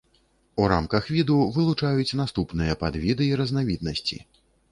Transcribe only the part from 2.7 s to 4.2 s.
падвіды і разнавіднасці.